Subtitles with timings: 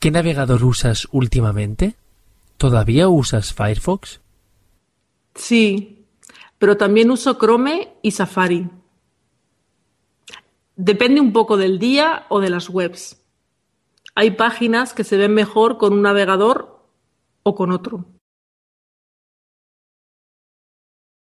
[0.00, 1.96] ¿Qué navegador usas últimamente?
[2.56, 4.20] ¿Todavía usas Firefox?
[5.34, 6.06] Sí,
[6.58, 8.68] pero también uso Chrome y Safari.
[10.76, 13.20] Depende un poco del día o de las webs.
[14.14, 16.84] Hay páginas que se ven mejor con un navegador
[17.42, 18.04] o con otro.